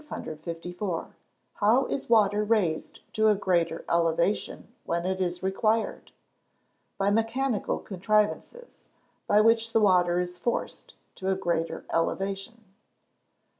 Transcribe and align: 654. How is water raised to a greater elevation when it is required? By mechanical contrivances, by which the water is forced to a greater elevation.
654. 0.03 1.15
How 1.57 1.85
is 1.85 2.09
water 2.09 2.43
raised 2.43 3.01
to 3.13 3.27
a 3.27 3.35
greater 3.35 3.85
elevation 3.87 4.73
when 4.83 5.05
it 5.05 5.21
is 5.21 5.43
required? 5.43 6.11
By 6.97 7.11
mechanical 7.11 7.77
contrivances, 7.77 8.79
by 9.27 9.41
which 9.41 9.73
the 9.73 9.79
water 9.79 10.19
is 10.19 10.39
forced 10.39 10.95
to 11.17 11.27
a 11.29 11.35
greater 11.35 11.85
elevation. 11.93 12.63